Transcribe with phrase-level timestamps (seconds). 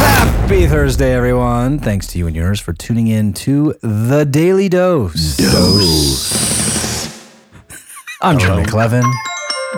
[0.00, 1.78] Happy Thursday, everyone.
[1.78, 5.36] Thanks to you and yours for tuning in to The Daily Dose.
[5.36, 7.20] Dose.
[8.22, 9.02] I'm Jeremy Clevin,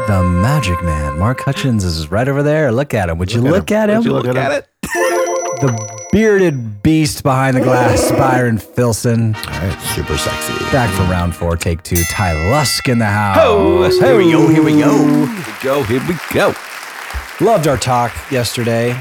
[0.07, 1.19] the Magic Man.
[1.19, 2.71] Mark Hutchins is right over there.
[2.71, 3.19] Look at him.
[3.19, 3.99] Would you look, at him?
[3.99, 4.63] Would you look at him?
[4.83, 9.35] The bearded beast behind the glass, Byron Filson.
[9.35, 10.53] All right, super sexy.
[10.71, 12.05] Back for round four, take two.
[12.05, 13.39] Ty Lusk in the house.
[13.41, 14.49] Oh, here we go.
[14.49, 14.97] Here we go.
[14.97, 15.83] Here we go.
[15.83, 16.55] Here we go.
[17.43, 18.97] Loved our talk yesterday.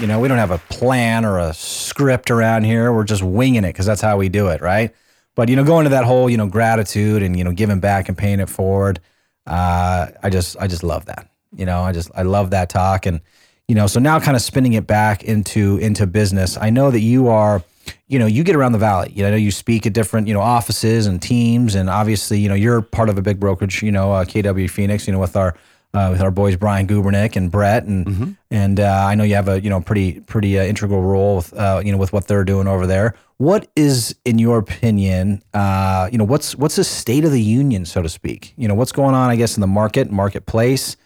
[0.00, 2.90] You know, we don't have a plan or a script around here.
[2.90, 4.94] We're just winging it because that's how we do it, right?
[5.34, 8.08] But you know, going to that whole you know gratitude and you know giving back
[8.08, 8.98] and paying it forward.
[9.46, 11.28] Uh, I just I just love that.
[11.54, 13.20] You know, I just I love that talk and
[13.68, 16.56] you know so now kind of spinning it back into into business.
[16.56, 17.62] I know that you are
[18.08, 19.12] you know you get around the valley.
[19.14, 22.54] You know you speak at different you know offices and teams and obviously you know
[22.54, 23.82] you're part of a big brokerage.
[23.82, 25.06] You know uh, KW Phoenix.
[25.06, 25.54] You know with our
[25.94, 29.48] uh, with our boys Brian Gubernick and Brett, and and uh, I know you have
[29.48, 32.44] a you know pretty pretty uh, integral role with uh, you know with what they're
[32.44, 33.14] doing over there.
[33.36, 37.84] What is, in your opinion, uh, you know what's what's the state of the union,
[37.84, 38.54] so to speak?
[38.56, 40.96] You know what's going on, I guess, in the market, marketplace,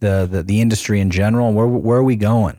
[0.00, 1.52] the the, the industry in general.
[1.52, 2.58] Where where are we going?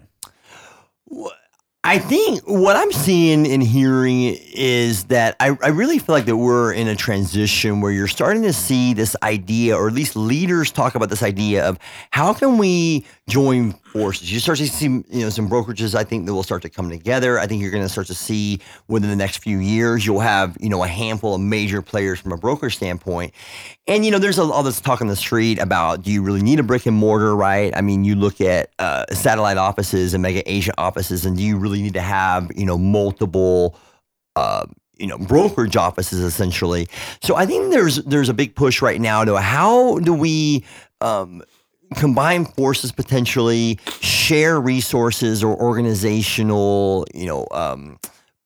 [1.88, 6.36] I think what I'm seeing and hearing is that I, I really feel like that
[6.36, 10.72] we're in a transition where you're starting to see this idea, or at least leaders
[10.72, 11.78] talk about this idea of
[12.10, 14.32] how can we join forces.
[14.32, 16.90] You start to see you know some brokerages I think that will start to come
[16.90, 17.40] together.
[17.40, 20.58] I think you're going to start to see within the next few years you'll have
[20.60, 23.34] you know a handful of major players from a broker standpoint.
[23.88, 26.60] And you know there's all this talk on the street about do you really need
[26.60, 27.76] a brick and mortar, right?
[27.76, 31.58] I mean you look at uh, satellite offices and mega agent offices, and do you
[31.58, 33.78] really need to have you know multiple
[34.36, 34.66] uh,
[34.98, 36.88] you know brokerage offices essentially.
[37.22, 40.66] So I think there's there's a big push right now to how do we
[41.02, 41.44] um,
[41.96, 47.48] combine forces potentially, share resources or organizational you know.
[47.52, 47.98] Um,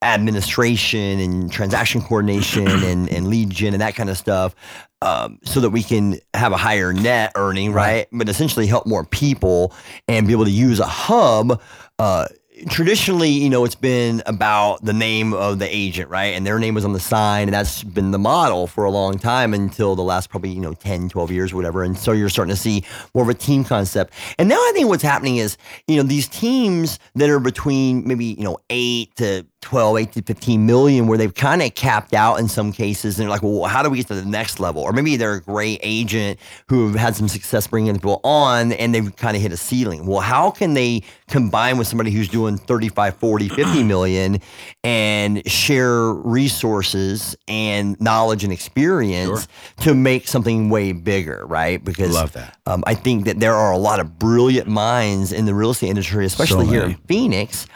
[0.02, 4.56] administration and transaction coordination and, and lead gen and that kind of stuff
[5.02, 9.06] um, so that we can have a higher net earning right, but essentially help more
[9.06, 9.74] people
[10.08, 11.62] and be able to use a hub
[12.00, 12.28] uh,
[12.68, 16.36] traditionally, you know, it's been about the name of the agent, right?
[16.36, 19.18] And their name was on the sign, and that's been the model for a long
[19.18, 21.84] time until the last probably, you know, 10, 12 years, whatever.
[21.84, 22.84] And so you're starting to see
[23.14, 24.14] more of a team concept.
[24.38, 28.26] And now I think what's happening is, you know, these teams that are between maybe,
[28.26, 32.40] you know, eight to 12, 8 to 15 million, where they've kind of capped out
[32.40, 33.20] in some cases.
[33.20, 34.82] And they're like, well, how do we get to the next level?
[34.82, 39.14] Or maybe they're a great agent who had some success bringing people on and they've
[39.18, 40.06] kind of hit a ceiling.
[40.06, 44.40] Well, how can they combine with somebody who's doing 35, 40, 50 million
[44.84, 49.48] and share resources and knowledge and experience
[49.82, 51.84] to make something way bigger, right?
[51.84, 52.58] Because Love that.
[52.66, 55.90] Um, I think that there are a lot of brilliant minds in the real estate
[55.90, 56.96] industry, especially here in.
[57.08, 57.68] Phoenix.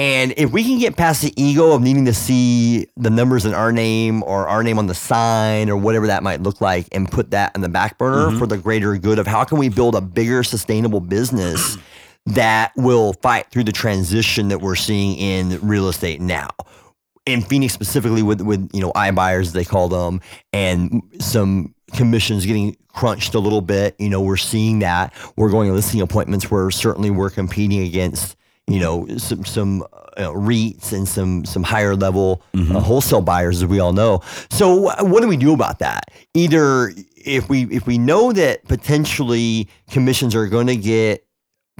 [0.00, 3.52] And if we can get past the ego of needing to see the numbers in
[3.52, 7.10] our name or our name on the sign or whatever that might look like and
[7.10, 9.94] put that in the back burner for the greater good of how can we build
[9.94, 11.76] a bigger sustainable business
[12.26, 16.48] that will fight through the transition that we're seeing in real estate now.
[17.26, 20.20] In Phoenix specifically with with you know iBuyers they call them
[20.52, 25.12] and some commissions getting crunched a little bit, you know, we're seeing that.
[25.36, 29.82] We're going to listing appointments where certainly we're competing against you know some some
[30.16, 34.22] uh, REITs and some some higher level uh, wholesale buyers, as we all know.
[34.50, 36.04] So what do we do about that?
[36.34, 41.26] Either if we if we know that potentially commissions are going to get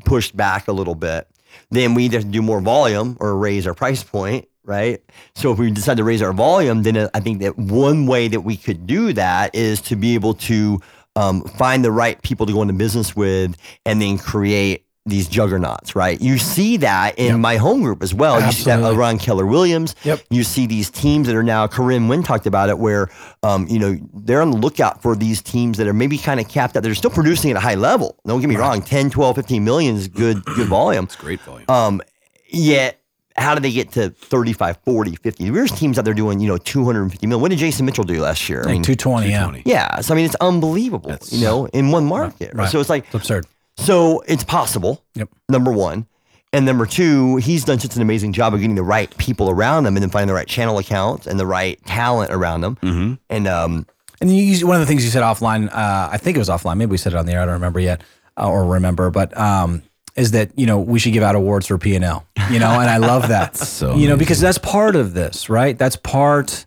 [0.05, 1.29] pushed back a little bit,
[1.71, 4.47] then we either do more volume or raise our price point.
[4.63, 5.03] Right.
[5.35, 8.43] So if we decide to raise our volume, then I think that one way that
[8.43, 10.81] we could do that is to be able to
[11.17, 15.97] um, find the right people to go into business with and then create these juggernauts,
[15.97, 16.21] right?
[16.21, 18.35] You see that in my home group as well.
[18.41, 18.99] You see that Absolutely.
[19.01, 19.95] around Keller Williams.
[20.05, 20.21] Yep.
[20.31, 23.09] You see these teams that are now, Corinne Wynn talked about it, where,
[23.43, 26.49] um, you know, they're on the lookout for these teams that are maybe kind of
[26.49, 26.83] capped out.
[26.83, 28.19] They're still producing at a high level.
[28.27, 28.83] Don't get me wrong.
[28.83, 31.05] 10, 12, 15 million is good, good volume.
[31.05, 31.65] It's great volume.
[31.71, 32.03] Um,
[32.51, 33.01] yet,
[33.37, 35.49] how do they get to 35, 40, 50?
[35.51, 37.41] There's teams out there doing, you know, 250 million.
[37.41, 38.65] What did Jason Mitchell do last year?
[38.67, 39.63] I mean, Two twenty, yeah, 220.
[39.71, 40.01] yeah.
[40.03, 42.53] So, I mean, it's unbelievable, you know, in one market.
[42.55, 42.69] Right.
[42.69, 43.47] So it's like, It's absurd.
[43.77, 45.05] So it's possible.
[45.15, 45.29] Yep.
[45.49, 46.07] Number one.
[46.53, 49.85] And number two, he's done such an amazing job of getting the right people around
[49.85, 52.77] them and then finding the right channel accounts and the right talent around them.
[52.83, 53.15] Mm-hmm.
[53.29, 53.87] And um,
[54.21, 56.77] And you, one of the things you said offline, uh, I think it was offline.
[56.77, 57.43] Maybe we said it on the air.
[57.43, 58.03] I don't remember yet,
[58.37, 59.11] uh, or remember.
[59.11, 59.83] But um,
[60.17, 62.27] is that you know we should give out awards for P and L.
[62.51, 63.57] You know, and I love that.
[63.57, 65.79] So you know because that's part of this, right?
[65.79, 66.67] That's part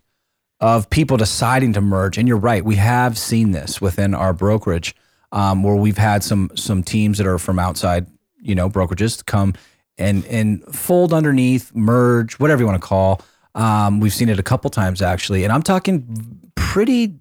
[0.60, 2.16] of people deciding to merge.
[2.16, 4.96] And you're right, we have seen this within our brokerage,
[5.34, 8.06] um, where we've had some some teams that are from outside,
[8.40, 9.52] you know, brokerages come
[9.98, 13.20] and and fold underneath, merge, whatever you want to call.
[13.54, 17.16] Um, we've seen it a couple times actually, and I'm talking pretty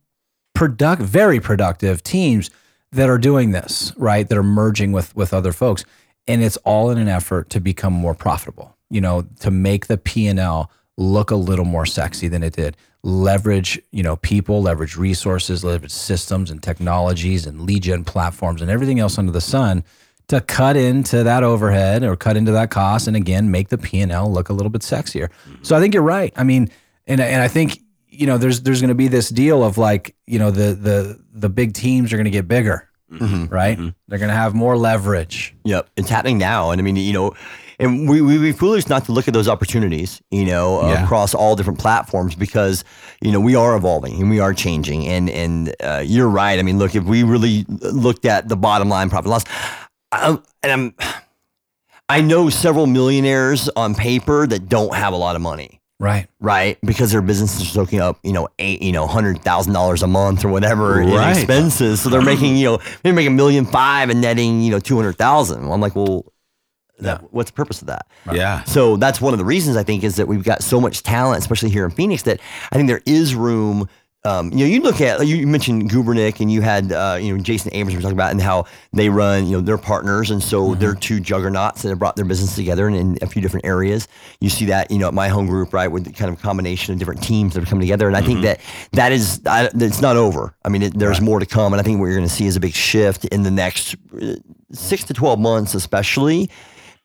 [0.53, 2.49] productive, very productive teams
[2.91, 4.29] that are doing this, right?
[4.29, 5.83] That are merging with with other folks,
[6.27, 8.77] and it's all in an effort to become more profitable.
[8.91, 12.53] You know, to make the P and L look a little more sexy than it
[12.53, 12.77] did.
[13.03, 18.71] Leverage, you know, people, leverage resources, leverage systems and technologies and lead gen platforms and
[18.71, 19.83] everything else under the sun
[20.27, 24.31] to cut into that overhead or cut into that cost and again make the P&L
[24.31, 25.29] look a little bit sexier.
[25.29, 25.63] Mm-hmm.
[25.63, 26.33] So I think you're right.
[26.35, 26.69] I mean,
[27.07, 30.15] and and I think you know there's there's going to be this deal of like,
[30.25, 32.89] you know, the the the big teams are going to get bigger.
[33.11, 33.53] Mm-hmm.
[33.53, 33.77] Right?
[33.77, 33.89] Mm-hmm.
[34.07, 35.55] They're going to have more leverage.
[35.65, 37.35] Yep, it's happening now, and I mean, you know,
[37.79, 41.03] and we we be foolish not to look at those opportunities, you know, Yeah.
[41.03, 42.83] across all different platforms because
[43.21, 46.59] you know we are evolving and we are changing, and and uh, you're right.
[46.59, 49.43] I mean, look, if we really looked at the bottom line profit loss,
[50.11, 50.95] I, and I'm,
[52.09, 55.79] I know several millionaires on paper that don't have a lot of money.
[55.99, 56.27] Right.
[56.41, 60.03] Right, because their business is soaking up, you know, eight, you know, hundred thousand dollars
[60.03, 62.01] a month or whatever in expenses.
[62.01, 64.97] So they're making, you know, they're making a million five and netting, you know, two
[64.97, 65.63] hundred thousand.
[65.63, 66.25] Well, I'm like, well,
[66.99, 68.07] that, what's the purpose of that?
[68.31, 68.63] Yeah.
[68.63, 71.39] So that's one of the reasons I think is that we've got so much talent,
[71.39, 72.39] especially here in Phoenix, that
[72.71, 73.89] I think there is room.
[74.25, 77.43] Um, you know, you look at you mentioned Gubernick and you had uh, you know
[77.43, 80.75] Jason Abrams we talking about and how they run you know they're partners and so
[80.75, 84.07] they're two juggernauts that have brought their business together in, in a few different areas.
[84.39, 86.93] You see that you know at my home group right with the kind of combination
[86.93, 88.61] of different teams that have come together and I think that
[88.93, 90.55] that is I, it's not over.
[90.63, 92.45] I mean, it, there's more to come and I think what you're going to see
[92.45, 94.35] is a big shift in the next uh,
[94.71, 96.49] six to twelve months, especially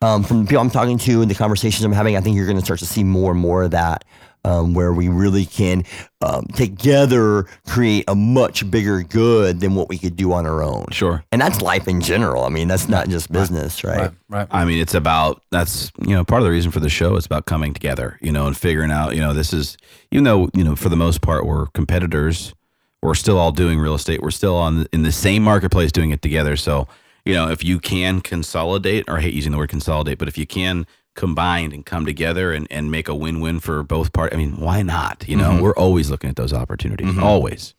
[0.01, 2.45] um, from the people I'm talking to and the conversations I'm having, I think you're
[2.45, 4.05] going to start to see more and more of that,
[4.45, 5.83] um, where we really can
[6.21, 10.85] um, together create a much bigger good than what we could do on our own.
[10.91, 11.23] Sure.
[11.33, 12.45] And that's life in general.
[12.45, 13.97] I mean, that's not just business, right?
[13.97, 14.11] Right.
[14.29, 14.47] Right.
[14.51, 17.25] I mean, it's about that's you know part of the reason for the show is
[17.25, 19.77] about coming together, you know, and figuring out, you know, this is
[20.11, 22.53] even though you know for the most part we're competitors,
[23.01, 24.21] we're still all doing real estate.
[24.21, 26.55] We're still on in the same marketplace doing it together.
[26.55, 26.87] So
[27.29, 30.37] you know, if you can consolidate, or I hate using the word consolidate, but if
[30.37, 34.37] you can combine and come together and, and make a win-win for both parties, I
[34.37, 35.25] mean, why not?
[35.27, 37.75] You know, we're always looking at those opportunities, always.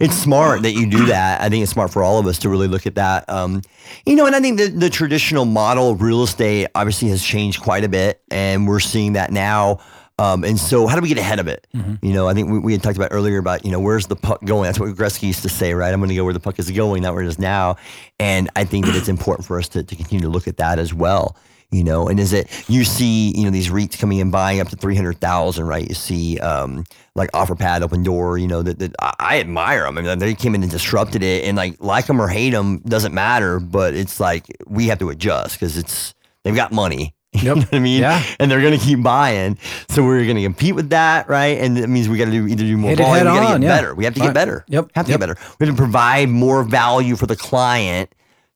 [0.00, 1.40] It's smart that you do that.
[1.40, 3.28] I think it's smart for all of us to really look at that.
[3.30, 3.62] Um,
[4.04, 7.62] you know, and I think the, the traditional model of real estate obviously has changed
[7.62, 9.78] quite a bit, and we're seeing that now.
[10.20, 11.66] Um, and so, how do we get ahead of it?
[12.02, 14.16] You know, I think we, we had talked about earlier about you know where's the
[14.16, 14.64] puck going.
[14.64, 15.94] That's what Gretzky used to say, right?
[15.94, 17.76] I'm going to go where the puck is going, not where it is now.
[18.18, 20.78] And I think that it's important for us to, to continue to look at that
[20.78, 21.36] as well.
[21.70, 24.68] You know, and is it you see you know these REITs coming and buying up
[24.68, 25.88] to three hundred thousand, right?
[25.88, 26.84] You see um,
[27.14, 29.96] like OfferPad, Opendoor, you know that, that I, I admire them.
[29.96, 32.80] I mean, they came in and disrupted it, and like like them or hate them
[32.80, 33.58] doesn't matter.
[33.58, 36.12] But it's like we have to adjust because it's
[36.44, 37.14] they've got money.
[37.34, 37.56] You Yep.
[37.56, 38.00] know what I mean?
[38.00, 38.22] Yeah.
[38.40, 39.56] And they're going to keep buying.
[39.88, 41.58] So we're going to compete with that, right?
[41.58, 43.58] And that means we got to do either do more Hit volume, we got to
[43.60, 43.76] get yeah.
[43.76, 43.94] better.
[43.94, 44.64] We have to get better.
[44.68, 44.90] Yep.
[44.94, 45.20] Have to Yep.
[45.20, 45.40] get better.
[45.60, 48.12] We have to provide more value for the client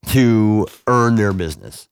[0.08, 1.88] to earn their business.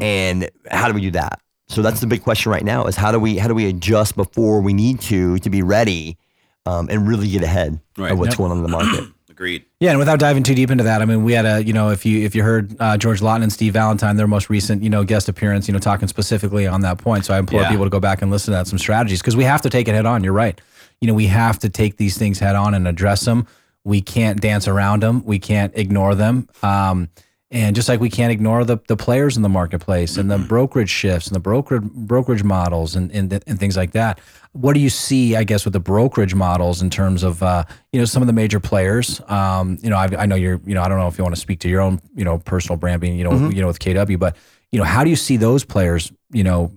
[0.00, 1.40] And how do we do that?
[1.68, 4.16] So that's the big question right now: is how do we how do we adjust
[4.16, 6.18] before we need to to be ready
[6.66, 8.10] um, and really get ahead Right.
[8.10, 8.38] of what's Yep.
[8.38, 9.04] going on in the market?
[9.32, 9.64] Agreed.
[9.80, 11.88] Yeah, and without diving too deep into that, I mean, we had a, you know,
[11.88, 14.90] if you if you heard uh, George Lawton and Steve Valentine, their most recent, you
[14.90, 17.24] know, guest appearance, you know, talking specifically on that point.
[17.24, 17.70] So I implore Yeah.
[17.70, 19.88] people to go back and listen to that some strategies because we have to take
[19.88, 20.22] it head on.
[20.22, 20.60] You're right.
[21.00, 23.46] You know, we have to take these things head on and address them.
[23.84, 25.24] We can't dance around them.
[25.24, 26.48] We can't ignore them.
[26.62, 27.08] Um,
[27.52, 30.88] and just like we can't ignore the, the players in the marketplace and the brokerage
[30.88, 34.20] shifts and the brokerage brokerage models and, and and things like that.
[34.52, 38.00] What do you see, I guess, with the brokerage models in terms of uh, you
[38.00, 39.20] know some of the major players?
[39.28, 41.34] Um, you know, I, I know you're you know I don't know if you want
[41.34, 43.78] to speak to your own you know personal brand being you know you know with
[43.78, 44.34] KW, but
[44.70, 46.72] you know how do you see those players you know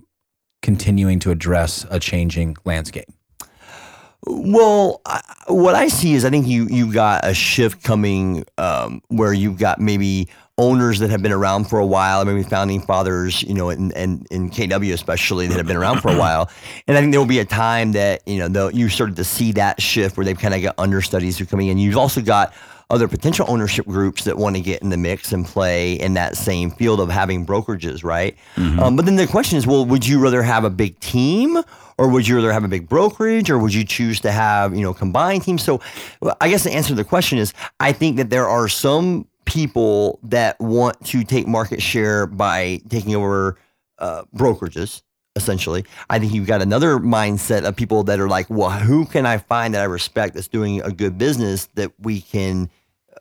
[0.60, 3.08] continuing to address a changing landscape?
[4.26, 9.00] Well, I, what I see is I think you you got a shift coming um,
[9.08, 13.42] where you've got maybe owners that have been around for a while, maybe founding fathers,
[13.42, 16.50] you know, and and in KW especially that have been around for a while,
[16.86, 19.52] and I think there will be a time that you know you started to see
[19.52, 21.78] that shift where they've kind of got understudies who are coming in.
[21.78, 22.54] You've also got
[22.88, 26.36] other potential ownership groups that want to get in the mix and play in that
[26.36, 28.36] same field of having brokerages, right?
[28.80, 31.58] Um, but then the question is, well, would you rather have a big team
[31.98, 34.82] or would you rather have a big brokerage or would you choose to have, you
[34.82, 35.64] know, combined teams?
[35.64, 35.80] So
[36.40, 40.18] I guess the answer to the question is I think that there are some people
[40.24, 43.58] that want to take market share by taking over
[43.98, 45.02] uh, brokerages
[45.36, 45.84] essentially.
[46.08, 49.36] I think you've got another mindset of people that are like, well, who can I
[49.36, 52.70] find that I respect that's doing a good business that we can
[53.12, 53.18] uh,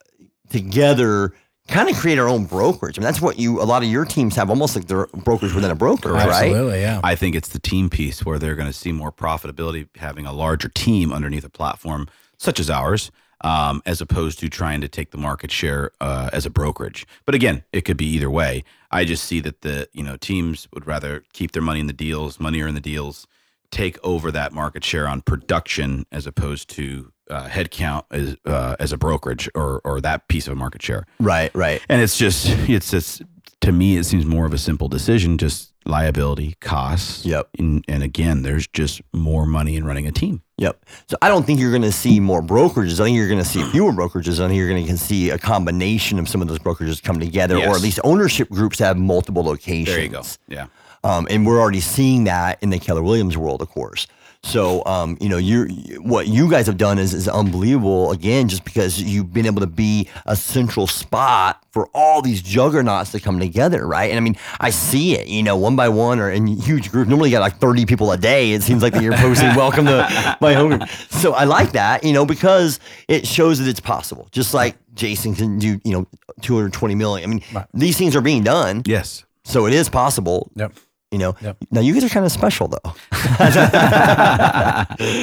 [0.49, 1.33] together
[1.67, 2.97] kind of create our own brokerage.
[2.97, 5.53] I mean, that's what you a lot of your teams have, almost like they're brokers
[5.53, 6.29] within a broker, right?
[6.29, 7.01] Absolutely, yeah.
[7.03, 10.33] I think it's the team piece where they're going to see more profitability having a
[10.33, 13.11] larger team underneath a platform such as ours,
[13.41, 17.05] um, as opposed to trying to take the market share uh, as a brokerage.
[17.25, 18.63] But again, it could be either way.
[18.91, 21.93] I just see that the you know teams would rather keep their money in the
[21.93, 23.27] deals, money are in the deals,
[23.71, 28.91] take over that market share on production as opposed to uh, headcount as uh, as
[28.91, 31.05] a brokerage or or that piece of market share.
[31.19, 31.81] Right, right.
[31.89, 33.21] And it's just, it's just,
[33.61, 37.25] to me, it seems more of a simple decision, just liability, costs.
[37.25, 37.49] Yep.
[37.59, 40.41] And, and again, there's just more money in running a team.
[40.57, 40.85] Yep.
[41.07, 42.99] So I don't think you're going to see more brokerages.
[42.99, 44.39] I think you're going to see fewer brokerages.
[44.39, 47.57] I think you're going to see a combination of some of those brokerages come together,
[47.57, 49.87] or at least ownership groups have multiple locations.
[49.87, 50.23] There you go.
[50.47, 50.67] Yeah.
[51.03, 54.07] Um, and we're already seeing that in the Keller Williams world, of course.
[54.45, 55.67] So, um, you know, you're
[56.01, 58.11] what you guys have done is is unbelievable.
[58.11, 63.11] Again, just because you've been able to be a central spot for all these juggernauts
[63.13, 64.11] to come together, right?
[64.11, 67.09] And I mean, I see it, you know, one by one or in huge groups.
[67.09, 68.51] Normally, you got like thirty people a day.
[68.51, 72.03] It seems like that you're posting "Welcome to my home." group." So I like that,
[72.03, 74.27] you know, because it shows that it's possible.
[74.31, 76.07] Just like Jason can do, you know,
[76.41, 77.27] two hundred twenty million.
[77.27, 78.83] I mean, these things are being done.
[78.85, 79.25] Yes.
[79.43, 80.51] So it is possible.
[80.55, 80.73] Yep.
[81.15, 81.35] You know.
[81.41, 81.57] Yep.
[81.71, 82.93] Now you guys are kind of special though.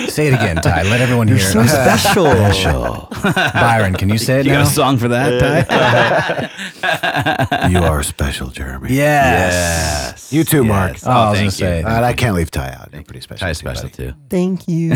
[0.08, 0.84] Say it again, Ty.
[0.84, 1.68] Let everyone hear So it.
[1.68, 3.08] special.
[3.52, 6.48] Byron, can you say it You got a song for that,
[6.80, 7.68] Ty?
[7.68, 8.94] You are special, Jeremy.
[8.94, 10.32] Yes.
[10.32, 10.92] You too, Mark.
[10.94, 11.06] Yes.
[11.06, 11.80] Oh, I was thank gonna say.
[11.80, 11.86] you.
[11.86, 12.88] Uh, I can't leave Ty out.
[12.92, 13.46] You're pretty special.
[13.46, 13.78] Ty's too, buddy.
[13.78, 14.14] special too.
[14.30, 14.90] Thank you.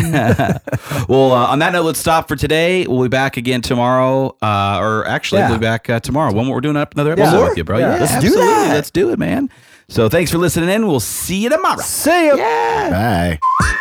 [1.09, 2.87] Well, uh, on that note, let's stop for today.
[2.87, 5.51] We'll be back again tomorrow, uh, or actually, Yeah.
[5.51, 7.49] we'll be back uh, tomorrow when we're doing up another episode More?
[7.51, 7.79] with you, bro.
[7.79, 7.95] Yeah.
[7.97, 8.71] Yeah, Let's do that.
[8.75, 9.51] Let's do it, man.
[9.89, 10.87] So thanks for listening in.
[10.87, 11.81] We'll see you tomorrow.
[11.81, 12.37] See you.
[12.39, 13.39] yeah.
[13.61, 13.73] Bye.